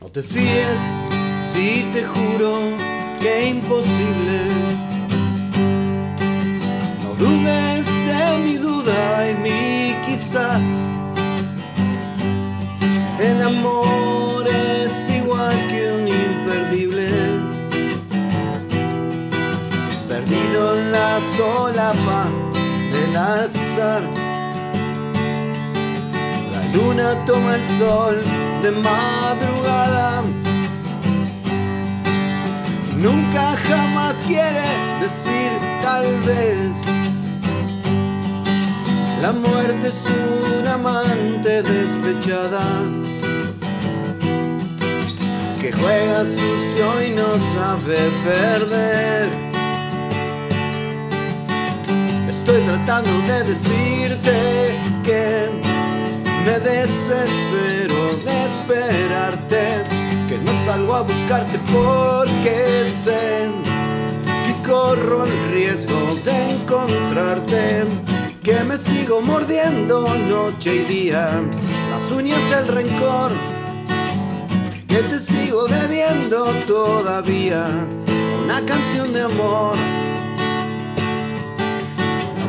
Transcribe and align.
No 0.00 0.08
te 0.08 0.22
fíes 0.22 0.80
si 1.42 1.84
te 1.92 2.02
juro 2.02 2.58
que 3.20 3.48
imposible. 3.48 4.38
No 7.04 7.14
dudes 7.16 7.86
de 7.86 8.38
mi 8.44 8.54
duda 8.56 9.30
y 9.30 9.34
mi 9.42 9.94
quizás. 10.06 10.62
El 13.18 13.42
amor 13.42 14.48
es 14.48 15.10
igual 15.10 15.66
que 15.68 15.92
un 15.92 16.08
imperdible. 16.08 17.10
Perdido 20.08 20.78
en 20.78 20.92
la 20.92 21.20
solapa 21.36 22.24
del 22.90 23.16
azar. 23.16 24.29
Luna 26.80 27.14
toma 27.26 27.56
el 27.56 27.68
sol 27.78 28.16
de 28.62 28.70
madrugada. 28.70 30.22
Nunca 32.96 33.54
jamás 33.68 34.22
quiere 34.26 34.66
decir 35.00 35.50
tal 35.82 36.06
vez. 36.26 36.76
La 39.20 39.32
muerte 39.32 39.88
es 39.88 40.06
un 40.06 40.66
amante 40.66 41.62
despechada 41.62 42.64
que 45.60 45.70
juega 45.72 46.24
sucio 46.24 46.86
y 47.06 47.10
no 47.14 47.30
sabe 47.54 47.98
perder. 48.24 49.28
Estoy 52.28 52.62
tratando 52.62 53.10
de 53.28 53.44
decirte 53.44 54.49
me 56.44 56.58
desespero 56.60 58.16
de 58.24 58.44
esperarte, 58.50 59.84
que 60.28 60.38
no 60.38 60.52
salgo 60.64 60.94
a 60.94 61.02
buscarte 61.02 61.58
porque 61.72 62.88
sé 62.88 63.48
que 64.46 64.68
corro 64.68 65.24
el 65.24 65.52
riesgo 65.52 66.16
de 66.24 66.52
encontrarte, 66.52 67.84
que 68.42 68.60
me 68.64 68.76
sigo 68.76 69.20
mordiendo 69.20 70.06
noche 70.28 70.76
y 70.76 70.84
día 70.84 71.28
las 71.90 72.10
uñas 72.10 72.40
del 72.50 72.68
rencor, 72.68 73.32
que 74.88 75.02
te 75.02 75.18
sigo 75.18 75.66
debiendo 75.66 76.44
todavía 76.66 77.64
una 78.44 78.60
canción 78.62 79.12
de 79.12 79.22
amor. 79.22 79.74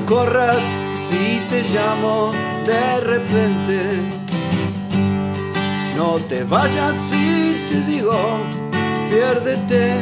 Corras 0.06 0.62
si 0.98 1.40
te 1.50 1.62
llamo 1.74 2.32
de 2.66 3.00
repente. 3.02 3.82
No 5.98 6.18
te 6.30 6.44
vayas 6.44 6.96
si 6.96 7.56
te 7.70 7.82
digo, 7.92 8.18
piérdete. 9.10 9.94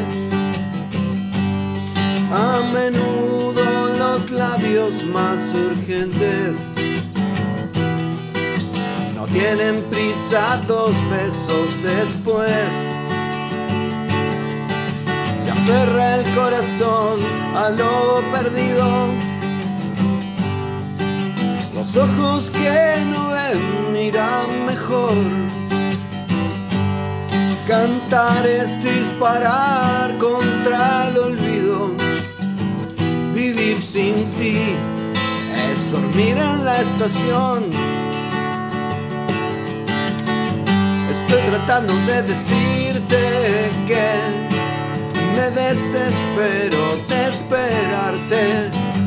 A 2.32 2.62
menudo 2.74 3.88
los 3.98 4.32
labios 4.32 5.04
más 5.06 5.54
urgentes 5.54 6.56
no 9.16 9.26
tienen 9.26 9.82
prisa 9.90 10.62
dos 10.68 10.92
besos 11.10 11.84
después. 11.84 12.52
Se 15.36 15.52
aferra 15.52 16.16
el 16.16 16.24
corazón 16.36 17.20
a 17.56 17.70
lo 17.70 18.22
perdido 18.32 19.29
los 21.80 21.96
ojos 21.96 22.52
que 22.52 22.94
no 23.10 23.30
ven 23.30 23.94
miran 23.94 24.66
mejor. 24.66 25.16
Cantar 27.66 28.46
es 28.46 28.84
disparar 28.84 30.18
contra 30.18 31.08
el 31.08 31.18
olvido. 31.20 31.96
Vivir 33.34 33.82
sin 33.82 34.14
ti 34.38 34.76
es 35.70 35.92
dormir 35.94 36.38
en 36.38 36.66
la 36.66 36.82
estación. 36.82 37.64
Estoy 41.16 41.42
tratando 41.50 41.94
de 42.08 42.24
decirte 42.24 43.72
que 43.88 44.06
me 45.38 45.50
desespero 45.52 46.84
de 47.08 47.20
esperarte 47.30 48.42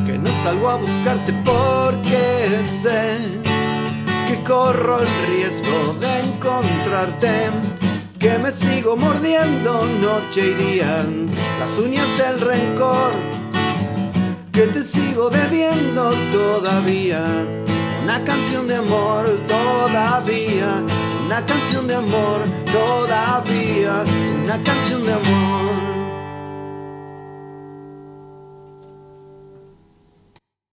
que 0.07 0.17
no 0.17 0.29
salgo 0.43 0.69
a 0.71 0.75
buscarte 0.77 1.33
porque 1.45 1.72
que 4.27 4.41
corro 4.45 4.99
el 4.99 5.07
riesgo 5.27 5.95
de 5.99 6.19
encontrarte, 6.21 7.49
que 8.17 8.37
me 8.39 8.51
sigo 8.51 8.95
mordiendo 8.95 9.85
noche 9.99 10.41
y 10.47 10.53
día 10.63 11.03
las 11.59 11.77
uñas 11.77 12.07
del 12.17 12.39
rencor, 12.39 13.11
que 14.53 14.61
te 14.67 14.81
sigo 14.81 15.29
debiendo 15.29 16.09
todavía 16.31 17.21
una 18.01 18.23
canción 18.23 18.65
de 18.65 18.77
amor 18.77 19.25
todavía, 19.45 20.81
una 21.25 21.45
canción 21.45 21.85
de 21.85 21.95
amor 21.95 22.43
todavía, 22.71 24.03
una 24.45 24.57
canción 24.63 25.05
de 25.05 25.13
amor. 25.13 25.92